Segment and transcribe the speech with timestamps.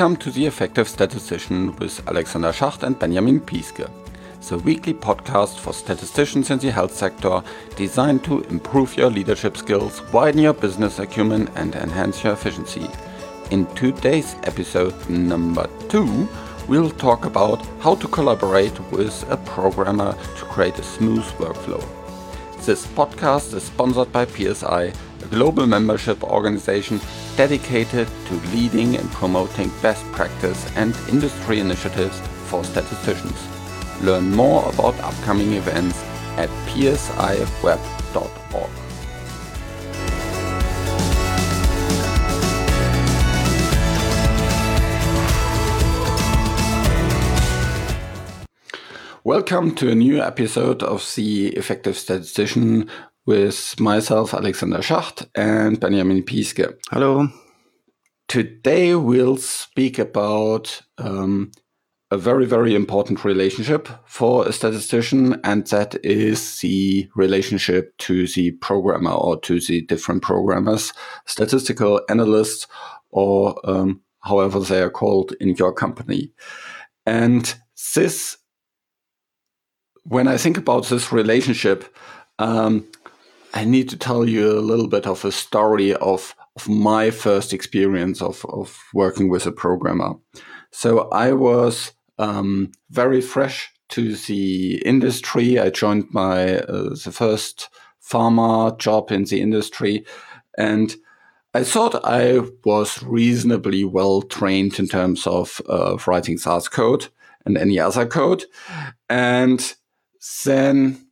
[0.00, 3.86] Welcome to the Effective Statistician with Alexander Schacht and Benjamin Piske,
[4.48, 7.42] the weekly podcast for statisticians in the health sector
[7.76, 12.88] designed to improve your leadership skills, widen your business acumen, and enhance your efficiency.
[13.50, 16.26] In today's episode number two,
[16.66, 21.99] we'll talk about how to collaborate with a programmer to create a smooth workflow.
[22.66, 24.92] This podcast is sponsored by PSI,
[25.22, 27.00] a global membership organization
[27.34, 33.38] dedicated to leading and promoting best practice and industry initiatives for statisticians.
[34.02, 35.98] Learn more about upcoming events
[36.36, 37.70] at psiweb.org.
[49.22, 52.88] Welcome to a new episode of the Effective Statistician
[53.26, 56.74] with myself, Alexander Schacht, and Benjamin Piske.
[56.90, 57.28] Hello.
[58.28, 61.52] Today we'll speak about um,
[62.10, 68.52] a very, very important relationship for a statistician, and that is the relationship to the
[68.52, 70.94] programmer or to the different programmers,
[71.26, 72.66] statistical analysts,
[73.10, 76.32] or um, however they are called in your company.
[77.04, 77.54] And
[77.94, 78.38] this
[80.10, 81.84] when I think about this relationship,
[82.40, 82.84] um,
[83.54, 87.52] I need to tell you a little bit of a story of, of my first
[87.52, 90.14] experience of, of working with a programmer.
[90.72, 95.60] So I was um, very fresh to the industry.
[95.60, 97.68] I joined my uh, the first
[98.02, 100.04] pharma job in the industry,
[100.58, 100.96] and
[101.54, 107.06] I thought I was reasonably well trained in terms of uh, writing SAS code
[107.46, 108.44] and any other code,
[109.08, 109.74] and
[110.44, 111.06] then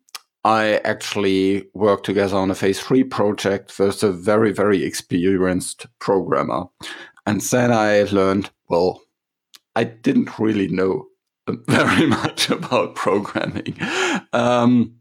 [0.44, 6.64] I actually worked together on a phase three project with a very, very experienced programmer.
[7.26, 9.02] And then I learned, well,
[9.76, 11.06] I didn't really know
[11.68, 13.76] very much about programming.
[14.32, 14.94] Um,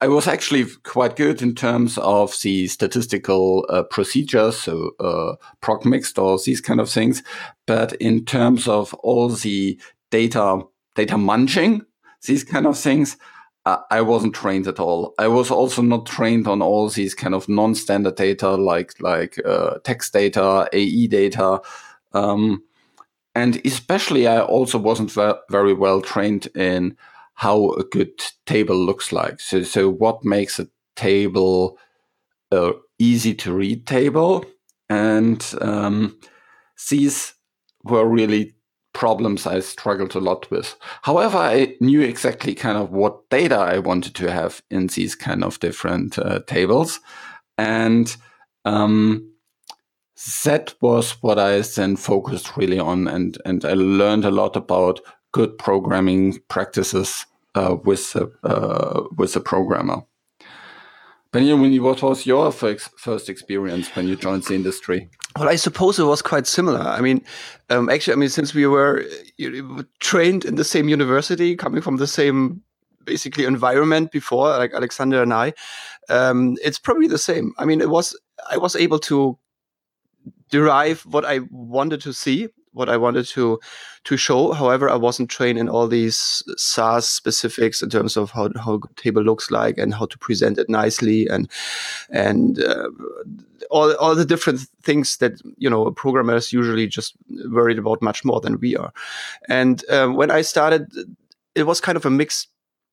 [0.00, 5.86] I was actually quite good in terms of the statistical uh, procedures, so uh, proc
[5.86, 7.22] mixed or these kind of things.
[7.66, 10.60] But in terms of all the data,
[10.94, 11.86] data munching,
[12.26, 13.16] these kind of things,
[13.64, 15.14] uh, I wasn't trained at all.
[15.18, 19.78] I was also not trained on all these kind of non-standard data like like uh,
[19.84, 21.60] text data, AE data,
[22.12, 22.62] um,
[23.34, 26.96] and especially I also wasn't ve- very well trained in
[27.34, 29.40] how a good table looks like.
[29.40, 31.78] So, so what makes a table
[32.50, 34.44] uh, easy to read table,
[34.88, 36.18] and um,
[36.88, 37.34] these
[37.84, 38.55] were really
[38.96, 40.74] problems I struggled a lot with.
[41.02, 45.44] However, I knew exactly kind of what data I wanted to have in these kind
[45.44, 47.00] of different uh, tables.
[47.58, 48.16] And
[48.64, 49.30] um,
[50.44, 53.06] that was what I then focused really on.
[53.06, 55.00] And, and I learned a lot about
[55.32, 60.02] good programming practices uh, with, a, uh, with a programmer.
[61.36, 65.10] Benjamin, what was your first experience when you joined the industry?
[65.38, 66.80] Well, I suppose it was quite similar.
[66.80, 67.22] I mean,
[67.68, 69.04] um, actually, I mean, since we were
[70.00, 72.62] trained in the same university, coming from the same
[73.04, 75.52] basically environment before, like Alexander and I,
[76.08, 77.52] um, it's probably the same.
[77.58, 78.18] I mean, it was
[78.50, 79.38] I was able to
[80.48, 83.58] derive what I wanted to see what I wanted to
[84.04, 84.52] to show.
[84.52, 89.22] However, I wasn't trained in all these SAS specifics in terms of how how table
[89.22, 91.50] looks like and how to present it nicely and
[92.10, 92.90] and uh,
[93.70, 97.16] all all the different things that you know programmers usually just
[97.50, 98.92] worried about much more than we are.
[99.48, 100.92] And um, when I started,
[101.54, 102.48] it was kind of a mixed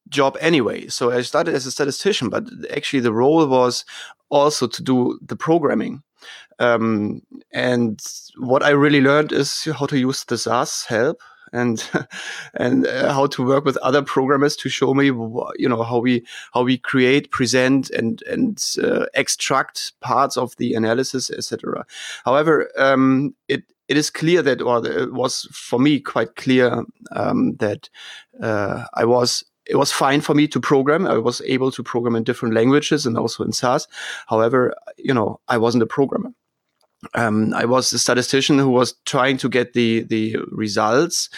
[0.10, 0.88] job anyway.
[0.88, 3.86] So I started as a statistician, but actually the role was
[4.30, 6.04] also to do the programming.
[6.60, 8.02] Um, and
[8.38, 11.22] what I really learned is how to use the SAS help
[11.54, 11.88] and
[12.56, 16.26] and uh, how to work with other programmers to show me you know how we
[16.54, 21.86] how we create present and and uh, extract parts of the analysis etc
[22.26, 27.56] however um, it it is clear that or it was for me quite clear um,
[27.58, 27.90] that
[28.42, 31.08] uh, I was it was fine for me to program.
[31.08, 33.88] I was able to program in different languages and also in SAS.
[34.28, 36.34] However, you know, I wasn't a programmer
[37.14, 41.30] um, I was a statistician who was trying to get the the results,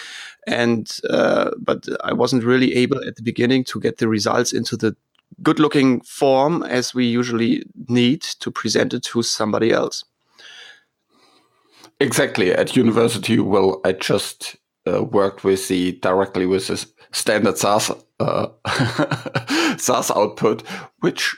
[0.47, 4.77] and uh, but I wasn't really able at the beginning to get the results into
[4.77, 4.95] the
[5.41, 10.03] good looking form as we usually need to present it to somebody else.
[11.99, 12.53] Exactly.
[12.53, 14.57] At university, well, I just
[14.87, 16.85] uh, worked with the directly with the
[17.15, 18.47] standard SAS uh,
[19.77, 20.63] SAS output,
[20.99, 21.35] which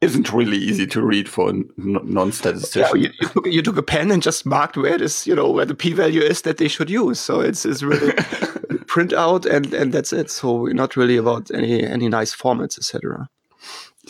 [0.00, 3.00] isn't really easy to read for a non-statistician.
[3.00, 5.34] Yeah, you, you, took, you, took, a pen and just marked where it is, you
[5.34, 7.18] know, where the p-value is that they should use.
[7.18, 8.12] So it's, it's really
[8.86, 10.30] print out and, and that's it.
[10.30, 13.28] So not really about any any nice formats, etc.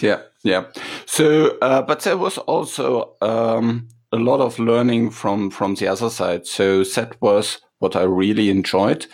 [0.01, 0.65] Yeah, yeah.
[1.07, 6.11] So, uh, but there was also um, a lot of learning from from the other
[6.11, 6.47] side.
[6.47, 9.07] So that was what I really enjoyed: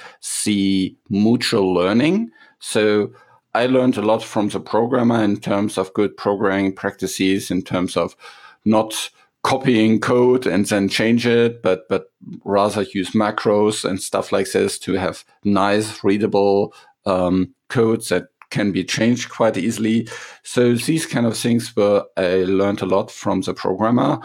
[0.45, 2.31] the mutual learning.
[2.59, 3.13] So
[3.55, 7.97] I learned a lot from the programmer in terms of good programming practices, in terms
[7.97, 8.17] of
[8.65, 9.11] not
[9.43, 12.07] copying code and then change it, but but
[12.45, 16.73] rather use macros and stuff like this to have nice, readable
[17.07, 20.07] um, codes that can be changed quite easily.
[20.45, 24.21] So these kind of things were I learned a lot from the programmer.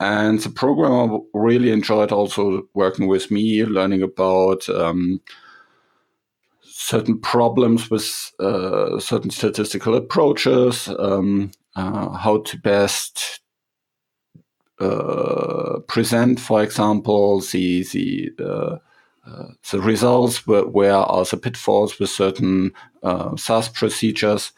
[0.00, 5.20] And the programmer really enjoyed also working with me, learning about um,
[6.62, 13.40] certain problems with uh, certain statistical approaches, um, uh, how to best
[14.80, 18.78] uh, present, for example, the the uh,
[19.26, 24.52] uh, the results, where, where are the pitfalls with certain uh, SAS procedures.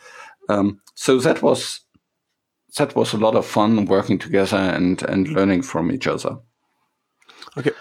[0.48, 1.80] Um, so that was
[2.76, 6.38] that was a lot of fun working together and and learning from each other.
[7.56, 7.72] Okay.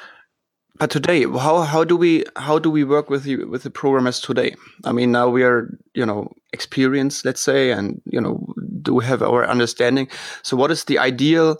[0.77, 4.19] But today, how how do we how do we work with you with the programmers
[4.19, 4.55] today?
[4.83, 9.21] I mean, now we are you know experienced, let's say, and you know do have
[9.21, 10.07] our understanding.
[10.41, 11.57] So, what is the ideal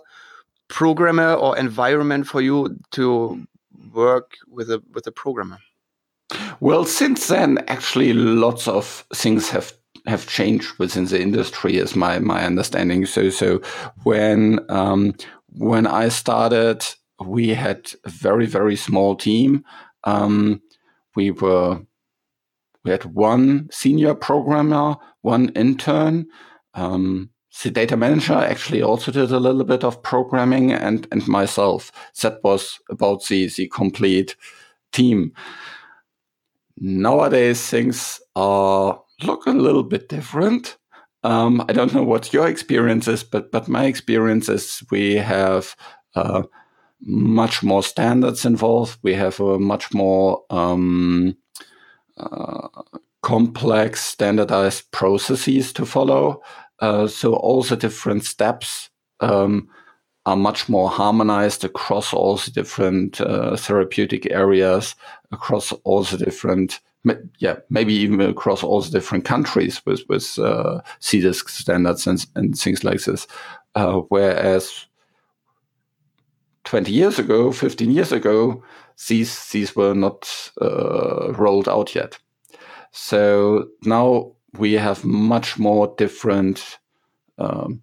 [0.68, 3.46] programmer or environment for you to
[3.94, 5.58] work with a with a programmer?
[6.60, 9.72] Well, since then, actually, lots of things have
[10.06, 13.06] have changed within the industry, is my my understanding.
[13.06, 13.60] So, so
[14.02, 15.14] when um,
[15.48, 16.84] when I started
[17.26, 19.64] we had a very very small team.
[20.04, 20.62] Um,
[21.14, 21.80] we were
[22.84, 26.26] we had one senior programmer, one intern.
[26.74, 27.30] Um,
[27.62, 31.92] the data manager actually also did a little bit of programming, and and myself.
[32.22, 34.36] That was about the the complete
[34.92, 35.32] team.
[36.78, 40.78] Nowadays, things are look a little bit different.
[41.24, 45.76] Um, I don't know what your experience is, but but my experience is we have
[46.14, 46.42] uh,
[47.00, 48.98] much more standards involved.
[49.02, 51.36] We have a much more um,
[52.16, 52.68] uh,
[53.22, 56.42] complex, standardized processes to follow.
[56.80, 58.90] Uh, so all the different steps
[59.20, 59.68] um,
[60.26, 64.94] are much more harmonized across all the different uh, therapeutic areas,
[65.30, 66.80] across all the different,
[67.38, 72.56] yeah, maybe even across all the different countries with with uh, CDISC standards and, and
[72.56, 73.26] things like this.
[73.74, 74.86] Uh, whereas
[76.64, 78.62] 20 years ago, 15 years ago,
[79.08, 82.18] these these were not uh, rolled out yet.
[82.92, 86.78] So now we have much more different
[87.38, 87.82] um,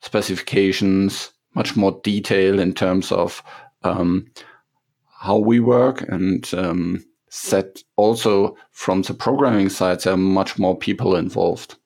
[0.00, 3.42] specifications, much more detail in terms of
[3.82, 4.26] um,
[5.20, 10.76] how we work, and um, set also from the programming side, there are much more
[10.76, 11.76] people involved.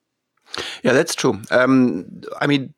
[0.83, 1.41] Yeah, that's true.
[1.51, 2.75] Um, I mean,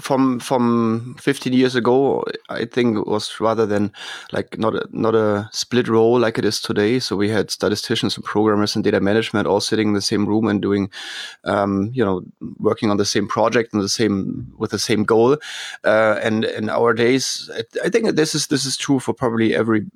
[0.00, 3.92] from from 15 years ago i think it was rather than
[4.32, 8.16] like not a not a split role like it is today so we had statisticians
[8.16, 10.90] and programmers and data management all sitting in the same room and doing
[11.44, 12.22] um, you know
[12.58, 15.36] working on the same project and the same with the same goal
[15.84, 19.54] uh, and in our days I, I think this is this is true for probably
[19.54, 19.86] every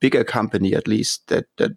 [0.00, 1.72] bigger company at least that that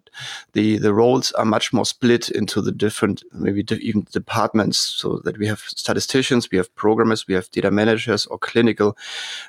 [0.52, 4.78] the the roles are much more split into the different maybe even departments.
[4.78, 8.96] So that we have statisticians we have programmers we have data managers or clinical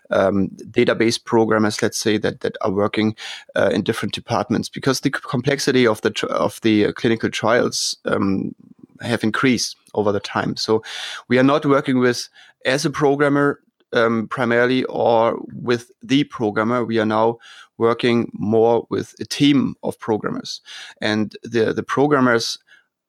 [0.10, 3.16] um, database programmers let's say that that are working
[3.56, 4.70] uh, in different departments.
[4.70, 8.56] Because the complexity of the of the uh, clinical trials um,
[9.02, 10.56] have increased over the time.
[10.56, 10.84] So
[11.28, 12.30] we are not working with
[12.66, 13.60] as a programmer
[13.94, 16.86] um, primarily or with the programmer.
[16.86, 17.40] We are now
[17.78, 20.62] working more with a team of programmers,
[21.02, 22.60] and the the programmers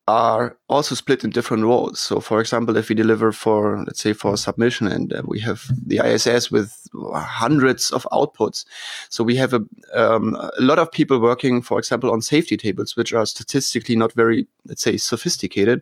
[0.08, 2.00] are also split in different roles.
[2.00, 5.70] So, for example, if we deliver for, let's say, for submission, and uh, we have
[5.86, 8.64] the ISS with hundreds of outputs,
[9.10, 9.60] so we have a,
[9.94, 14.12] um, a lot of people working, for example, on safety tables, which are statistically not
[14.14, 15.80] very, let's say, sophisticated.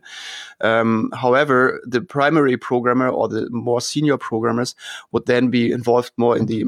[0.59, 4.75] Um, however, the primary programmer or the more senior programmers
[5.11, 6.65] would then be involved more in the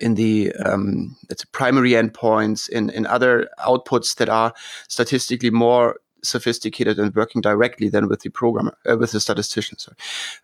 [0.00, 1.14] in the um,
[1.52, 4.52] primary endpoints in in other outputs that are
[4.88, 9.78] statistically more sophisticated and working directly than with the programmer, uh, with the statistician.
[9.78, 9.96] Sorry.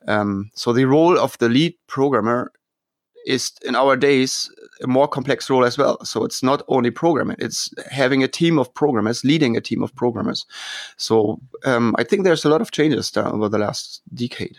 [0.07, 2.53] Um, so the role of the lead programmer
[3.27, 4.51] is in our days
[4.83, 6.03] a more complex role as well.
[6.05, 9.95] So it's not only programming; it's having a team of programmers, leading a team of
[9.95, 10.47] programmers.
[10.97, 14.57] So um, I think there's a lot of changes over the last decade.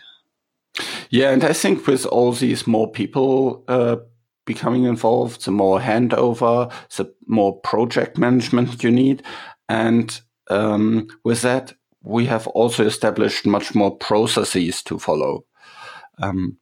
[1.10, 3.96] Yeah, and I think with all these more people uh,
[4.44, 9.22] becoming involved, the more handover, the more project management you need.
[9.68, 15.44] And um, with that, we have also established much more processes to follow.
[16.20, 16.58] Um,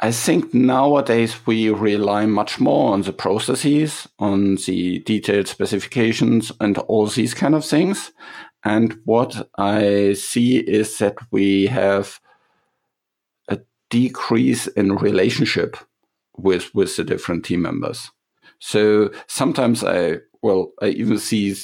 [0.00, 6.76] I think nowadays we rely much more on the processes, on the detailed specifications, and
[6.78, 8.12] all these kind of things.
[8.64, 12.20] And what I see is that we have
[13.48, 15.76] a decrease in relationship
[16.36, 18.10] with with the different team members.
[18.58, 21.54] So sometimes I well I even see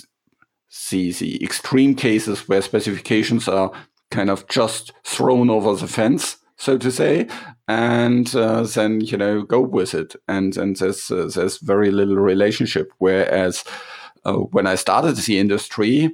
[0.70, 3.72] see the extreme cases where specifications are
[4.10, 7.28] kind of just thrown over the fence, so to say,
[7.68, 10.16] and uh, then you know go with it.
[10.26, 12.92] And and there's uh, there's very little relationship.
[12.98, 13.64] Whereas
[14.24, 16.10] uh, when I started the industry,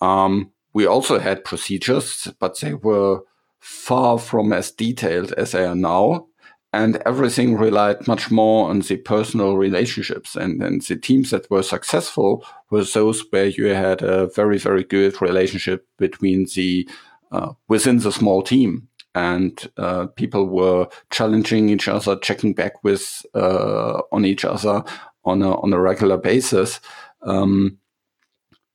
[0.00, 3.20] um, we also had procedures, but they were
[3.60, 6.26] far from as detailed as they are now
[6.74, 11.62] and everything relied much more on the personal relationships and, and the teams that were
[11.62, 16.88] successful were those where you had a very very good relationship between the
[17.30, 18.88] uh, within the small team.
[19.16, 24.82] And uh, people were challenging each other checking back with uh, on each other
[25.24, 26.80] on a on a regular basis.
[27.22, 27.78] Um,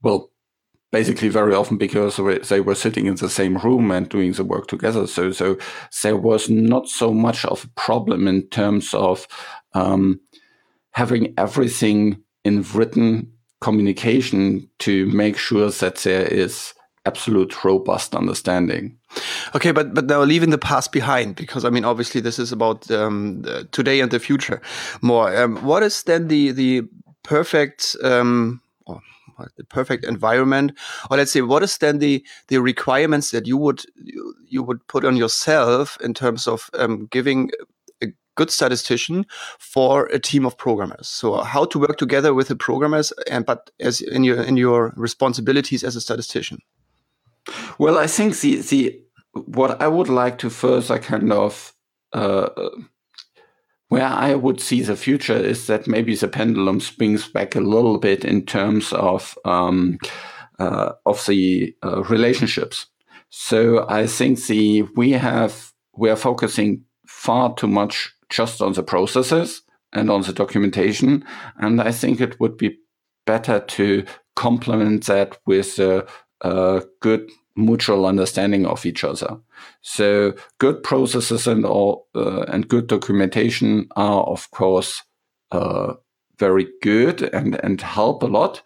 [0.01, 0.31] well
[0.91, 2.17] basically very often because
[2.49, 5.05] they were sitting in the same room and doing the work together.
[5.07, 5.57] So, so
[6.03, 9.27] there was not so much of a problem in terms of
[9.73, 10.19] um,
[10.91, 13.31] having everything in written
[13.61, 16.73] communication to make sure that there is
[17.05, 18.97] absolute robust understanding.
[19.55, 22.89] Okay, but but now leaving the past behind, because I mean, obviously, this is about
[22.91, 24.61] um, today and the future
[25.01, 25.35] more.
[25.35, 26.83] Um, what is then the the
[27.23, 28.61] perfect um,
[29.55, 30.71] the perfect environment.
[31.09, 34.85] Or let's say what is then the the requirements that you would you, you would
[34.87, 37.51] put on yourself in terms of um, giving
[38.01, 39.25] a good statistician
[39.59, 41.07] for a team of programmers?
[41.07, 44.93] So how to work together with the programmers and but as in your in your
[44.95, 46.59] responsibilities as a statistician?
[47.77, 49.01] Well i think the the
[49.45, 51.73] what i would like to first i kind of
[52.13, 52.49] uh,
[53.89, 57.97] where I would see the future is that maybe the pendulum swings back a little
[57.97, 59.97] bit in terms of um,
[60.59, 62.85] uh, of the uh, relationships.
[63.29, 68.83] So I think the we have we are focusing far too much just on the
[68.83, 71.25] processes and on the documentation,
[71.57, 72.77] and I think it would be
[73.25, 74.05] better to
[74.35, 76.07] complement that with a,
[76.41, 77.29] a good
[77.59, 79.37] mutual understanding of each other.
[79.81, 85.03] So good processes and all uh, and good documentation are of course
[85.51, 85.93] uh,
[86.39, 88.61] very good and and help a lot.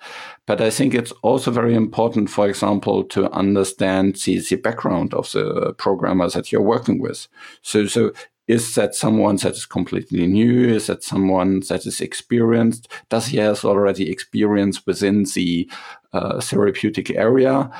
[0.45, 5.31] But I think it's also very important, for example, to understand the, the background of
[5.31, 7.27] the programmers that you're working with.
[7.61, 8.11] So so
[8.47, 10.67] is that someone that is completely new?
[10.67, 12.89] Is that someone that is experienced?
[13.09, 15.69] Does he has already experience within the
[16.11, 17.71] uh, therapeutic area?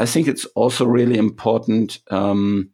[0.00, 2.70] I think it's also really important um,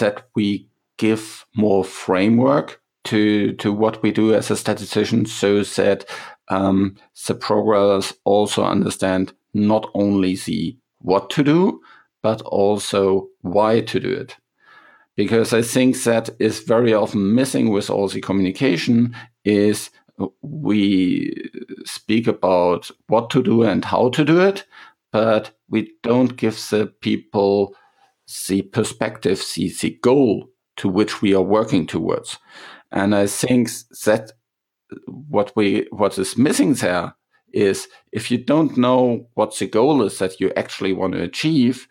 [0.00, 0.68] that we
[0.98, 6.04] give more framework to to what we do as a statistician, so that
[6.48, 11.80] um, the programmers also understand not only the what to do,
[12.22, 14.36] but also why to do it.
[15.14, 19.90] Because I think that is very often missing with all the communication is
[20.40, 21.50] we
[21.84, 24.64] speak about what to do and how to do it,
[25.12, 27.74] but we don't give the people
[28.48, 32.38] the perspective, the, the goal to which we are working towards.
[32.90, 33.70] And I think
[34.04, 34.32] that
[35.06, 37.14] what we what is missing there
[37.52, 41.86] is if you don't know what the goal is that you actually want to achieve,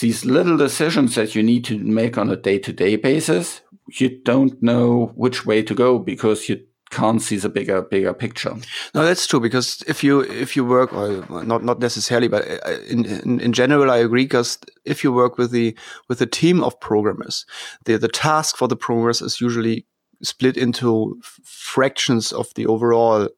[0.00, 3.62] these little decisions that you need to make on a day-to-day basis,
[3.98, 6.60] you don't know which way to go because you
[6.96, 8.54] can't see the bigger bigger picture.
[8.94, 12.78] No, that's true because if you if you work or not not necessarily, but uh,
[12.88, 14.24] in in, in general, I agree.
[14.24, 15.76] Because if you work with the
[16.08, 17.44] with a team of programmers,
[17.84, 19.86] the the task for the programmers is usually
[20.22, 23.28] split into fractions of the overall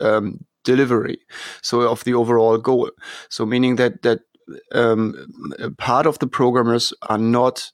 [0.00, 1.18] um, delivery,
[1.62, 2.90] so of the overall goal.
[3.28, 4.20] So meaning that that
[4.72, 5.14] um,
[5.78, 7.72] part of the programmers are not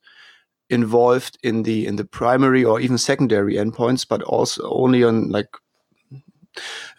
[0.70, 5.48] involved in the in the primary or even secondary endpoints, but also only on like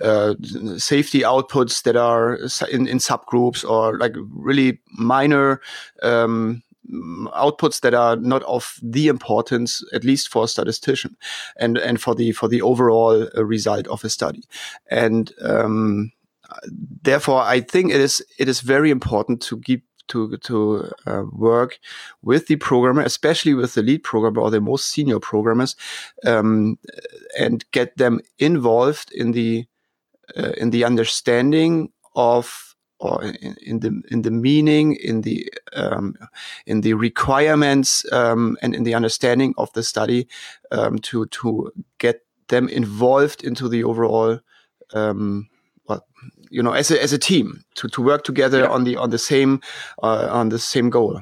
[0.01, 0.35] uh,
[0.77, 2.35] safety outputs that are
[2.71, 5.61] in, in subgroups or like really minor
[6.03, 6.61] um,
[7.33, 11.15] outputs that are not of the importance, at least for a statistician,
[11.57, 14.43] and and for the for the overall uh, result of a study,
[14.89, 16.11] and um,
[17.03, 21.79] therefore I think it is it is very important to keep to to uh, work
[22.21, 25.75] with the programmer, especially with the lead programmer or the most senior programmers,
[26.25, 26.77] um,
[27.39, 29.65] and get them involved in the
[30.37, 36.15] uh, in the understanding of or in, in, the in the meaning, in the um,
[36.65, 40.27] in the requirements, um, and in the understanding of the study
[40.71, 44.39] um, to to get them involved into the overall
[44.93, 45.49] um,
[46.51, 48.69] you know, as a as a team to to work together yeah.
[48.69, 49.61] on the on the same
[50.03, 51.21] uh, on the same goal.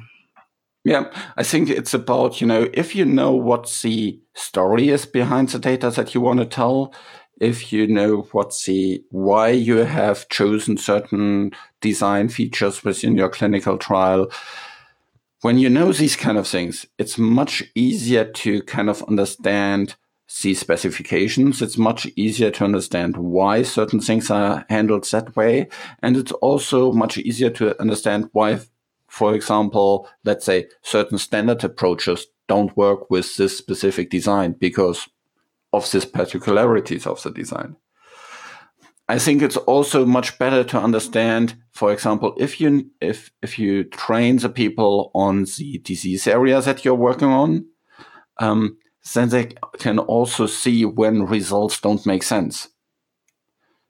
[0.83, 5.49] Yeah, I think it's about you know if you know what the story is behind
[5.49, 6.93] the data that you want to tell,
[7.39, 13.77] if you know what the why you have chosen certain design features within your clinical
[13.77, 14.27] trial.
[15.41, 19.95] When you know these kind of things, it's much easier to kind of understand
[20.29, 21.59] see specifications.
[21.61, 25.67] It's much easier to understand why certain things are handled that way.
[26.03, 28.59] And it's also much easier to understand why,
[29.07, 35.09] for example, let's say certain standard approaches don't work with this specific design because
[35.73, 37.75] of these particularities of the design.
[39.07, 43.83] I think it's also much better to understand, for example, if you if if you
[43.85, 47.65] train the people on the disease area that you're working on,
[48.37, 48.77] um,
[49.13, 52.69] then they can also see when results don't make sense.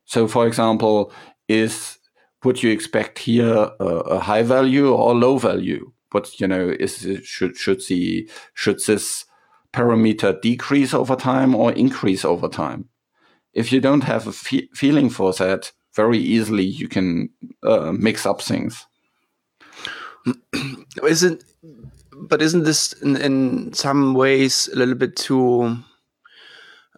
[0.06, 1.12] So, for example,
[1.48, 1.98] is
[2.44, 5.92] would you expect here a, a high value or low value?
[6.12, 9.26] But you know, is should should the should this
[9.74, 12.90] parameter decrease over time or increase over time?
[13.54, 17.30] If you don't have a fe feeling for that, very easily you can
[17.64, 18.86] uh, mix up things.
[21.04, 21.44] Isn't
[22.20, 25.78] but isn't this in, in some ways a little bit too,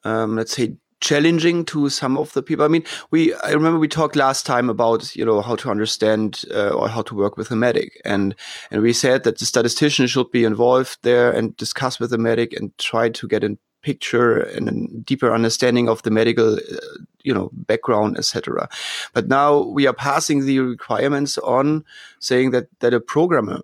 [0.03, 2.63] um, let's say, challenging to some of the people.
[2.63, 6.43] I mean, we I remember we talked last time about you know how to understand
[6.53, 8.35] uh, or how to work with a medic, and
[8.69, 12.53] and we said that the statistician should be involved there and discuss with the medic
[12.53, 16.77] and try to get a picture and a deeper understanding of the medical uh,
[17.23, 18.69] you know background etc
[19.13, 21.83] but now we are passing the requirements on
[22.19, 23.59] saying that that a programmer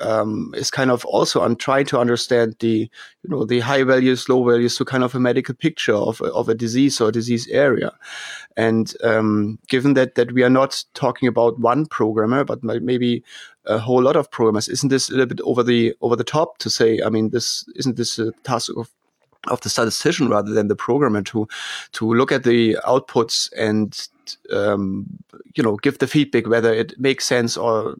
[0.00, 2.90] um, is kind of also on trying to understand the
[3.22, 6.48] you know the high values, low values, to kind of a medical picture of of
[6.48, 7.92] a disease or disease area.
[8.56, 13.22] And um, given that that we are not talking about one programmer, but maybe
[13.64, 16.58] a whole lot of programmers, isn't this a little bit over the over the top
[16.58, 17.00] to say?
[17.04, 18.90] I mean, this isn't this a task of
[19.48, 21.46] of the statistician rather than the programmer to
[21.92, 24.08] to look at the outputs and
[24.52, 25.06] um,
[25.54, 27.96] you know give the feedback whether it makes sense or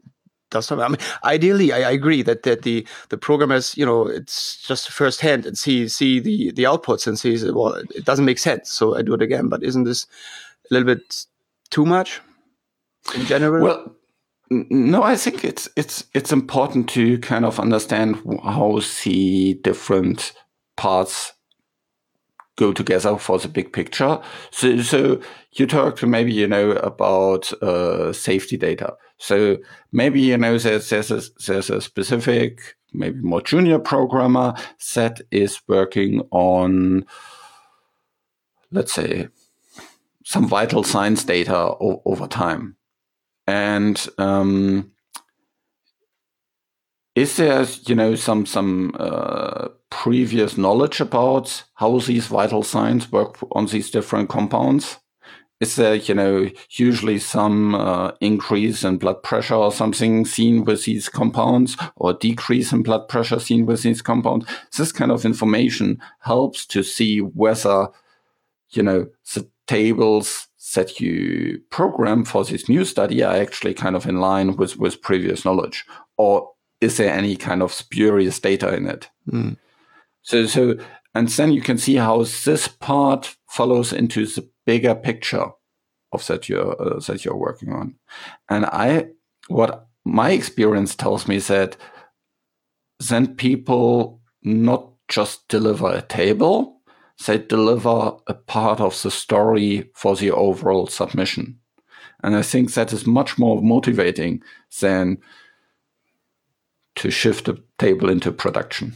[0.49, 0.79] does not.
[0.79, 4.89] I mean, ideally, I, I, agree that that the the programmers, you know, it's just
[4.89, 8.95] firsthand and see see the the outputs and sees well, it doesn't make sense, so
[8.95, 9.49] I do it again.
[9.49, 10.07] But isn't this
[10.69, 11.25] a little bit
[11.69, 12.21] too much
[13.15, 13.63] in general?
[13.63, 13.93] Well.
[14.49, 20.31] No, I think it's it's it's important to kind of understand how see different
[20.77, 21.33] parts
[22.57, 24.19] go together for the big picture.
[24.51, 25.21] So, so
[25.53, 28.95] you talked maybe you know about uh, safety data.
[29.17, 29.57] So
[29.91, 34.53] maybe, you know, there's, there's, a, there's a specific, maybe more junior programmer
[34.95, 37.05] that is working on,
[38.71, 39.29] let's say,
[40.25, 42.75] some vital signs data over time.
[43.47, 44.91] And um,
[47.17, 53.37] is there, you know, some some uh, previous knowledge about how these vital signs work
[53.51, 54.99] on these different compounds?
[55.59, 60.85] is there, you know, usually some uh, increase in blood pressure or something seen with
[60.85, 64.45] these compounds or decrease in blood pressure seen with these compounds?
[64.77, 67.87] This kind of information helps to see whether,
[68.69, 74.05] you know, the tables that you program for this new study are actually kind of
[74.05, 75.85] in line with, with previous knowledge
[76.17, 79.09] or is there any kind of spurious data in it?
[79.29, 79.57] Mm.
[80.21, 80.77] So, so,
[81.15, 85.47] and then you can see how this part follows into the bigger picture
[86.11, 87.95] of that you're uh, that you're working on.
[88.49, 89.07] And I,
[89.47, 91.77] what my experience tells me is that
[92.99, 96.81] then people not just deliver a table,
[97.25, 101.59] they deliver a part of the story for the overall submission.
[102.23, 104.41] And I think that is much more motivating
[104.81, 105.19] than
[106.97, 108.95] to shift a table into production.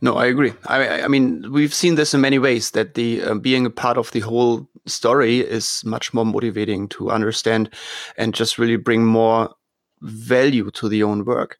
[0.00, 0.52] No, I agree.
[0.66, 3.96] I, I mean, we've seen this in many ways that the uh, being a part
[3.96, 7.70] of the whole story is much more motivating to understand
[8.16, 9.54] and just really bring more
[10.02, 11.58] value to the own work.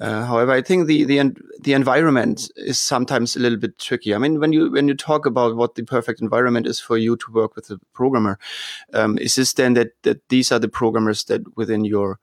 [0.00, 4.14] Uh, however, I think the the the environment is sometimes a little bit tricky.
[4.14, 7.16] I mean, when you when you talk about what the perfect environment is for you
[7.16, 8.38] to work with a programmer,
[8.92, 12.18] um, is this then that that these are the programmers that within your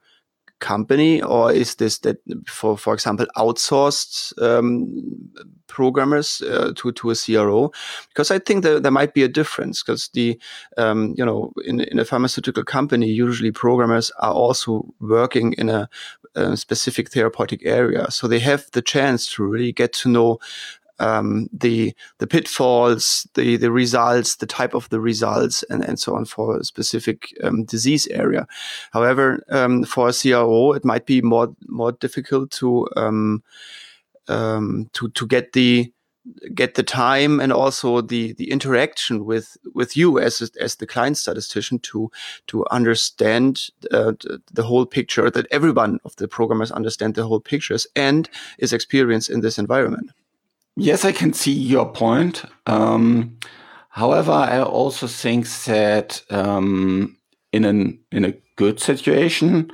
[0.60, 5.02] company, or is this that for for example outsourced um,
[5.66, 7.72] programmers uh, to to a CRO?
[8.08, 10.38] Because I think that there might be a difference because the
[10.76, 15.88] um, you know in in a pharmaceutical company usually programmers are also working in a,
[16.34, 20.38] a specific therapeutic area, so they have the chance to really get to know
[20.98, 26.14] um, the the pitfalls, the the results, the type of the results, and and so
[26.14, 28.46] on for a specific um, disease area.
[28.92, 33.42] However, um, for a CRO, it might be more more difficult to um,
[34.28, 35.92] um, to to get the
[36.54, 41.18] get the time and also the the interaction with with you as as the client
[41.18, 42.10] statistician to
[42.46, 47.40] to understand uh, the, the whole picture that everyone of the programmers understand the whole
[47.40, 50.12] pictures and is experienced in this environment
[50.76, 52.44] Yes, I can see your point.
[52.66, 53.38] Um,
[53.90, 57.16] however, I also think that um,
[57.52, 59.70] in an in a good situation,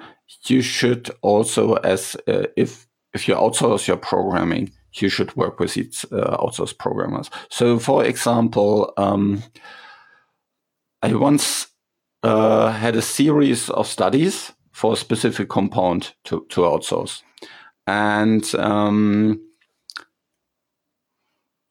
[0.46, 5.76] you should also, as uh, if if you outsource your programming, you should work with
[5.76, 7.30] its uh, outsourced programmers.
[7.48, 9.42] So, for example, um,
[11.02, 11.66] I once
[12.22, 17.22] uh, had a series of studies for a specific compound to to outsource,
[17.86, 19.40] and um,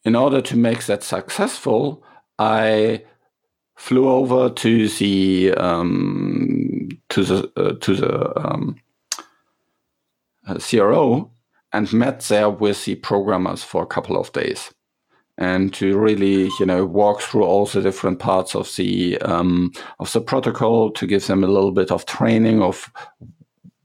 [0.04, 2.04] in order to make that successful,
[2.38, 3.04] I
[3.76, 8.76] flew over to the um, to the uh, to the um,
[10.48, 11.32] uh, CRO
[11.72, 14.74] and met there with the programmers for a couple of days,
[15.38, 20.12] and to really you know walk through all the different parts of the um, of
[20.14, 22.92] the protocol to give them a little bit of training of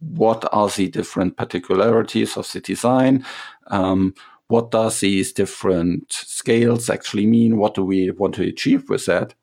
[0.00, 3.24] what are the different particularities of the design.
[3.68, 4.14] Um,
[4.48, 7.56] what does these different scales actually mean?
[7.56, 9.34] What do we want to achieve with that?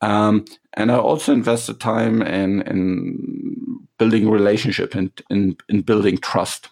[0.00, 6.70] Um, and I also invested time in, in building relationship and in, in building trust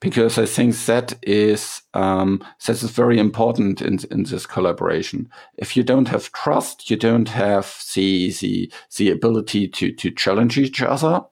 [0.00, 5.28] because I think that is um, that is very important in in this collaboration.
[5.56, 10.56] If you don't have trust, you don't have the the the ability to to challenge
[10.58, 11.24] each other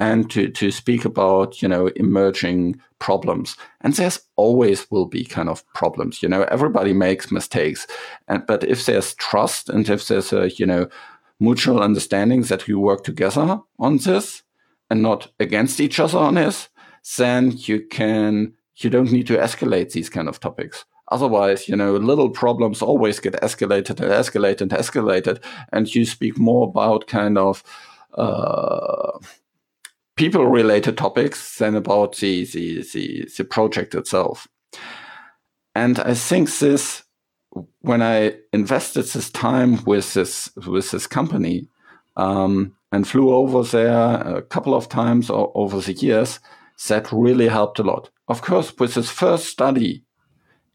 [0.00, 3.56] and to to speak about you know emerging problems.
[3.80, 7.86] And there's always will be kind of problems you know everybody makes mistakes.
[8.28, 10.88] And but if there's trust and if there's a you know
[11.40, 14.42] mutual understanding that we work together on this
[14.88, 16.68] and not against each other on this
[17.16, 20.84] then you can you don't need to escalate these kind of topics.
[21.08, 26.38] Otherwise, you know, little problems always get escalated and escalated and escalated, and you speak
[26.38, 27.62] more about kind of
[28.14, 29.18] uh,
[30.16, 34.46] people related topics than about the, the, the, the project itself.
[35.74, 37.02] And I think this,
[37.80, 41.68] when I invested this time with this, with this company,
[42.16, 46.38] um, and flew over there a couple of times over the years,
[46.86, 48.08] that really helped a lot.
[48.28, 50.04] Of course, with this first study,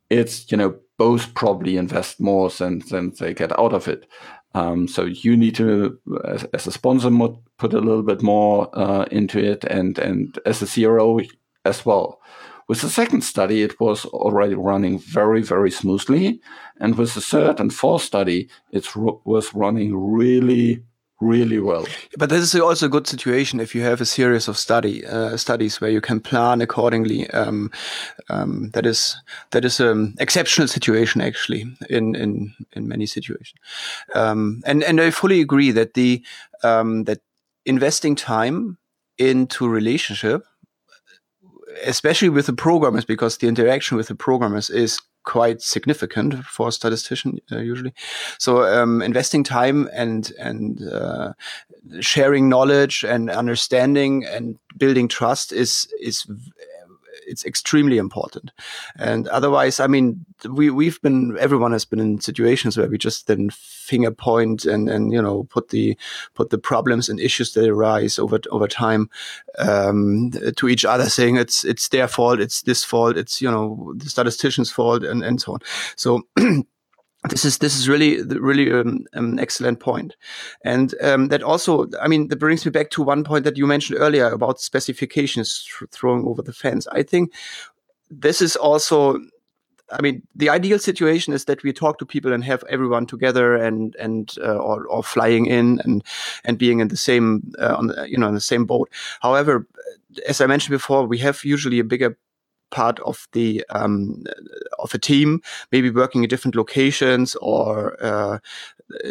[0.09, 4.05] it's, you know, both probably invest more than, than they get out of it.
[4.55, 7.11] Um, so you need to, as, as, a sponsor,
[7.57, 11.19] put a little bit more uh, into it, and and as a CRO
[11.65, 12.19] as well.
[12.67, 16.41] With the second study, it was already running very very smoothly,
[16.79, 20.83] and with the third and fourth study, it was running really
[21.19, 21.85] really well.
[22.17, 25.37] But this is also a good situation if you have a series of study uh,
[25.37, 27.29] studies where you can plan accordingly.
[27.31, 27.71] Um,
[28.29, 29.17] um, that is
[29.51, 33.59] that is an exceptional situation actually in in in many situations.
[34.15, 36.23] Um, and and I fully agree that the
[36.63, 37.19] um, that
[37.65, 38.77] investing time
[39.17, 40.45] into relationship
[41.85, 46.71] especially with the programmers because the interaction with the programmers is quite significant for a
[46.71, 47.93] statistician uh, usually.
[48.37, 51.33] So um, investing time and and uh,
[51.99, 56.25] sharing knowledge and understanding and building trust is is
[57.29, 58.51] it's extremely important.
[58.97, 63.27] And otherwise, I mean, we we've been everyone has been in situations where we just
[63.27, 65.97] then finger point and and you know put the
[66.33, 69.09] put the problems and issues that arise over over time
[69.57, 73.93] um, to each other, saying it's it's their fault, it's this fault, it's you know
[73.95, 75.59] the statistician's fault, and and so on.
[75.95, 76.21] So.
[77.29, 80.15] this is this is really really um, an excellent point,
[80.63, 83.67] and um, that also I mean that brings me back to one point that you
[83.67, 86.87] mentioned earlier about specifications throwing over the fence.
[86.87, 87.33] I think
[88.09, 89.19] this is also
[89.91, 93.55] I mean, the ideal situation is that we talk to people and have everyone together
[93.55, 96.03] and and uh, or, or flying in and
[96.45, 98.89] and being in the same uh, on the, you know on the same boat.
[99.21, 99.67] However,
[100.27, 102.17] as I mentioned before, we have usually a bigger
[102.71, 104.23] part of the um,
[104.79, 108.39] of a team, maybe working in different locations or uh,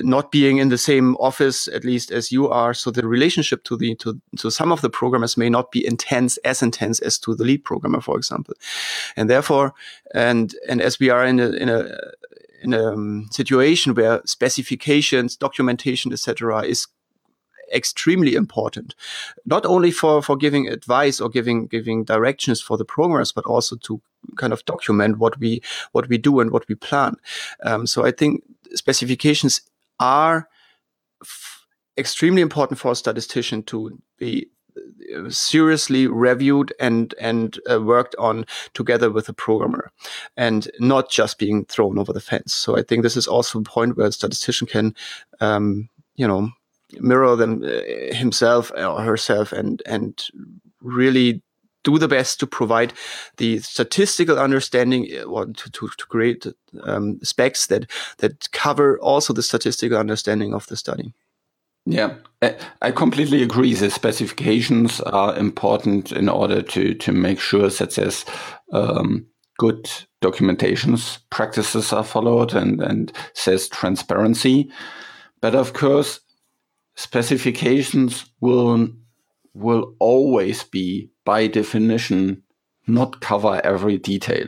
[0.03, 2.75] not being in the same office at least as you are.
[2.75, 6.37] So the relationship to the to, to some of the programmers may not be intense
[6.39, 8.55] as intense as to the lead programmer for example.
[9.17, 9.75] And therefore
[10.15, 11.99] and and as we are in a in a
[12.61, 16.89] in a um, situation where specifications documentation etc is
[17.73, 18.95] extremely important
[19.45, 23.77] not only for for giving advice or giving giving directions for the programmers but also
[23.77, 24.01] to
[24.37, 25.61] kind of document what we
[25.93, 27.15] what we do and what we plan.
[27.63, 28.43] Um, so i think
[28.75, 29.61] specifications
[30.01, 30.49] are
[31.97, 34.49] extremely important for a statistician to be
[35.17, 39.91] uh, seriously reviewed and and uh, worked on together with a programmer
[40.37, 42.55] and not just being thrown over the fence.
[42.55, 44.95] So i think this is also a point where a statistician can
[45.41, 46.51] um, you know
[47.01, 50.29] mirror them uh, himself or herself and and
[50.81, 51.43] really
[51.85, 52.93] do the best to provide
[53.37, 56.47] the statistical understanding uh, or to, to, to create
[56.83, 61.15] um, specs that that cover also the statistical understanding of the study.
[61.87, 62.17] Yeah,
[62.83, 63.73] I completely agree.
[63.73, 68.27] The specifications are important in order to to make sure that there's
[68.73, 69.27] um,
[69.59, 69.89] good
[70.21, 74.71] documentations, practices are followed, and and says transparency.
[75.41, 76.21] But of course,
[76.99, 78.89] specifications will
[79.55, 82.43] will always be by definition
[82.87, 84.47] not cover every detail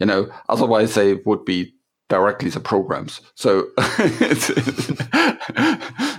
[0.00, 1.72] you know otherwise they would be
[2.10, 3.22] directly the programs.
[3.34, 3.68] So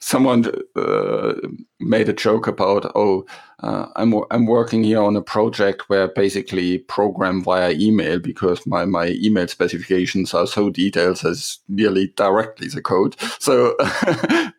[0.00, 1.34] someone uh,
[1.80, 3.26] made a joke about, oh,
[3.60, 8.84] uh, I'm I'm working here on a project where basically program via email because my
[8.84, 13.16] my email specifications are so detailed as nearly directly the code.
[13.38, 14.52] So that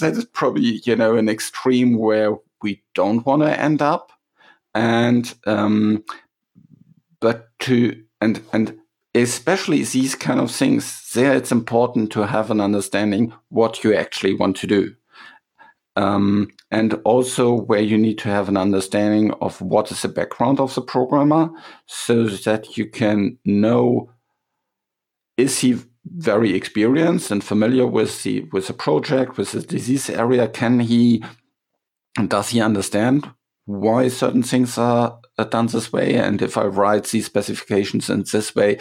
[0.00, 4.12] is probably you know an extreme where we don't want to end up,
[4.74, 6.04] and um,
[7.20, 8.78] but to and and
[9.14, 14.34] especially these kind of things, there it's important to have an understanding what you actually
[14.34, 14.94] want to do.
[15.94, 20.58] Um, and also where you need to have an understanding of what is the background
[20.58, 21.50] of the programmer
[21.86, 24.10] so that you can know
[25.36, 30.48] is he very experienced and familiar with the with the project with the disease area
[30.48, 31.22] can he
[32.26, 33.30] does he understand
[33.66, 35.20] why certain things are
[35.50, 36.14] done this way?
[36.14, 38.78] And if I write these specifications in this way,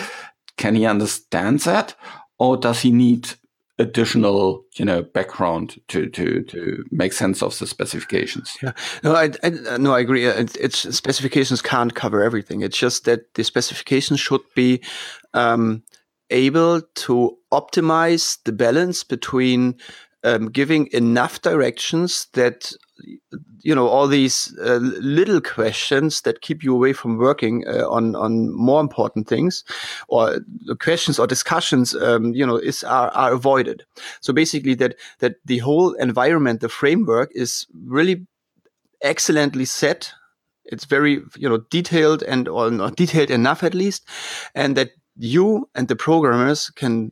[0.57, 1.95] can he understand that?
[2.37, 3.31] Or does he need
[3.79, 8.57] additional, you know, background to, to, to make sense of the specifications?
[8.61, 8.73] Yeah.
[9.03, 10.25] No, I, I no, I agree.
[10.25, 12.61] It, it's specifications can't cover everything.
[12.61, 14.81] It's just that the specifications should be,
[15.33, 15.83] um,
[16.31, 19.75] able to optimize the balance between
[20.23, 22.71] um, giving enough directions that
[23.63, 28.15] you know all these uh, little questions that keep you away from working uh, on
[28.15, 29.63] on more important things
[30.07, 30.39] or
[30.79, 33.83] questions or discussions um, you know is are, are avoided.
[34.21, 38.25] So basically that that the whole environment the framework is really
[39.01, 40.13] excellently set.
[40.65, 44.07] It's very you know detailed and or not detailed enough at least
[44.55, 47.11] and that you and the programmers can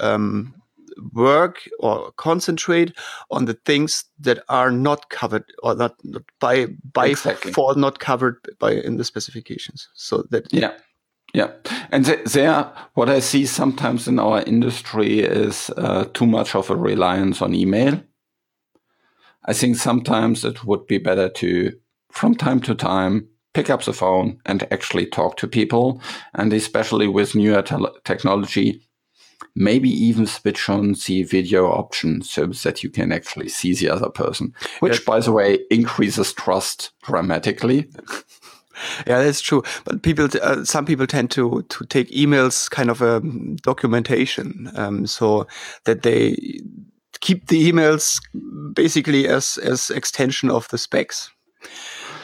[0.00, 0.54] um,
[1.12, 2.96] work or concentrate
[3.30, 7.52] on the things that are not covered or not, not by by exactly.
[7.52, 9.88] fall not covered by in the specifications.
[9.94, 10.72] So that yeah.
[11.32, 11.52] Yeah,
[11.92, 16.70] and th there, what I see sometimes in our industry is uh, too much of
[16.70, 18.02] a reliance on email.
[19.44, 21.72] I think sometimes it would be better to,
[22.10, 26.02] from time to time, pick up the phone and actually talk to people.
[26.34, 28.82] And especially with newer te technology,
[29.54, 34.08] maybe even switch on the video option so that you can actually see the other
[34.08, 37.88] person, which, by the way, increases trust dramatically.
[39.06, 39.62] Yeah, that's true.
[39.84, 44.70] But people, uh, some people tend to to take emails kind of a um, documentation,
[44.74, 45.46] um, so
[45.84, 46.36] that they
[47.20, 48.20] keep the emails
[48.74, 51.30] basically as as extension of the specs,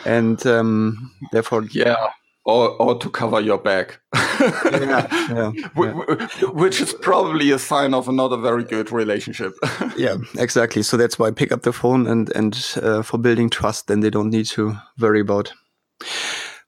[0.04, 2.08] and um, therefore, yeah,
[2.46, 4.00] or, or to cover your back.
[4.14, 6.48] yeah, yeah, yeah.
[6.50, 9.52] Which is probably a sign of not a very good relationship.
[9.96, 10.82] yeah, exactly.
[10.82, 14.00] So that's why I pick up the phone and, and uh, for building trust, then
[14.00, 15.52] they don't need to worry about.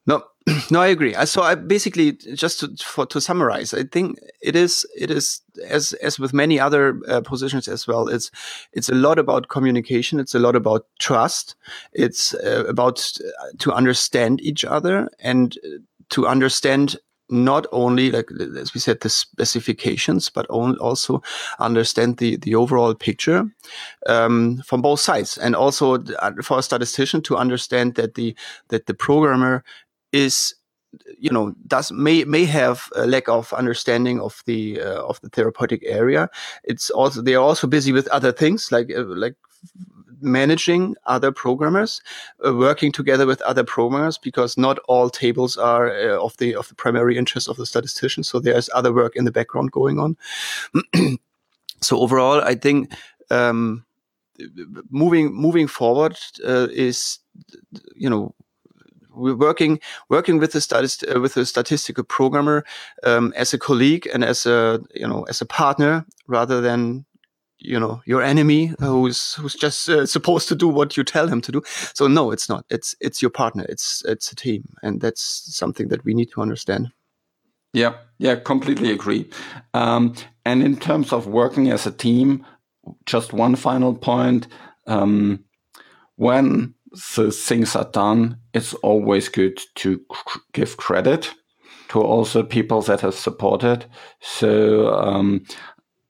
[0.04, 0.24] No,
[0.70, 1.14] no, I agree.
[1.26, 5.92] So I basically just to, for, to summarize, I think it is it is as
[5.94, 8.08] as with many other uh, positions as well.
[8.08, 8.30] It's
[8.72, 10.20] it's a lot about communication.
[10.20, 11.54] It's a lot about trust.
[11.92, 15.78] It's uh, about uh, to understand each other and uh,
[16.10, 16.96] to understand
[17.30, 21.22] not only like as we said the specifications but also
[21.58, 23.44] understand the the overall picture
[24.06, 28.34] um, from both sides and also uh, for a statistician to understand that the
[28.68, 29.62] that the programmer
[30.12, 30.54] is
[31.18, 35.28] you know does may may have a lack of understanding of the uh, of the
[35.28, 36.28] therapeutic area.
[36.64, 39.34] It's also they are also busy with other things like uh, like
[40.20, 42.00] managing other programmers
[42.44, 46.68] uh, working together with other programmers because not all tables are uh, of the of
[46.68, 50.16] the primary interest of the statistician so there's other work in the background going on.
[51.80, 52.92] So overall i think
[53.30, 53.84] um,
[54.90, 57.20] moving moving forward uh, is
[57.94, 58.34] you know
[59.18, 62.64] we're working working with a statist uh, with a statistical programmer
[63.04, 67.04] um, as a colleague and as a you know as a partner rather than
[67.58, 71.40] you know your enemy who's who's just uh, supposed to do what you tell him
[71.40, 71.62] to do.
[71.94, 72.64] So no it's not.
[72.70, 73.66] It's it's your partner.
[73.68, 74.64] It's it's a team.
[74.82, 75.22] And that's
[75.54, 76.92] something that we need to understand.
[77.72, 77.94] Yeah.
[78.18, 79.28] Yeah completely agree.
[79.74, 82.46] Um, and in terms of working as a team
[83.06, 84.48] just one final point.
[84.86, 85.44] Um,
[86.16, 86.74] when
[87.16, 88.38] the things are done.
[88.54, 90.00] It's always good to
[90.52, 91.34] give credit
[91.88, 93.86] to also people that have supported.
[94.20, 95.44] So um,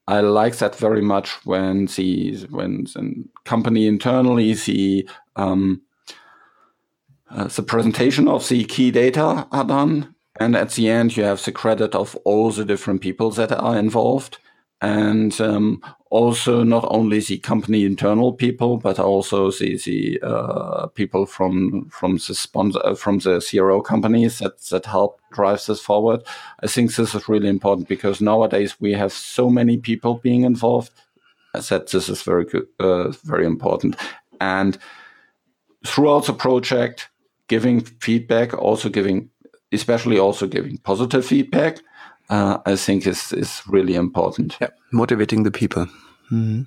[0.07, 5.81] I like that very much when the when the company internally the um,
[7.29, 11.43] uh, the presentation of the key data are done, and at the end you have
[11.43, 14.39] the credit of all the different people that are involved,
[14.81, 21.25] and um, also not only the company internal people, but also the, the uh, people
[21.25, 26.21] from from the sponsor uh, from the CRO companies that that help drive this forward.
[26.63, 30.91] I think this is really important because nowadays we have so many people being involved.
[31.59, 33.95] Said this is very good, uh, very important,
[34.39, 34.77] and
[35.85, 37.09] throughout the project,
[37.47, 39.29] giving feedback, also giving,
[39.71, 41.79] especially also giving positive feedback
[42.29, 44.57] uh, I think is is really important.
[44.61, 45.87] Yeah, motivating the people.
[46.31, 46.63] Mm-hmm.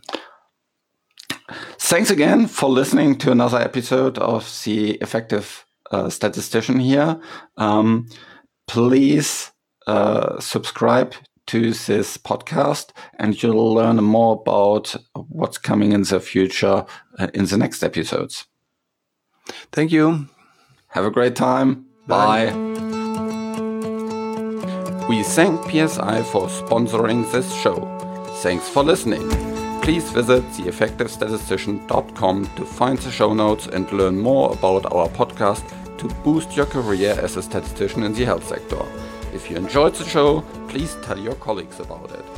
[1.78, 7.20] Thanks again for listening to another episode of the Effective uh, Statistician here.
[7.56, 8.08] Um,
[8.66, 9.50] please
[9.86, 11.14] uh, subscribe
[11.46, 14.96] to this podcast, and you'll learn more about
[15.28, 16.86] what's coming in the future
[17.18, 18.46] uh, in the next episodes.
[19.72, 20.28] Thank you.
[20.88, 21.86] Have a great time.
[22.06, 22.50] Bye.
[22.50, 22.91] Bye.
[25.08, 27.76] We thank PSI for sponsoring this show.
[28.42, 29.28] Thanks for listening.
[29.82, 35.64] Please visit theeffectivestatistician.com to find the show notes and learn more about our podcast
[35.98, 38.82] to boost your career as a statistician in the health sector.
[39.34, 42.31] If you enjoyed the show, please tell your colleagues about it.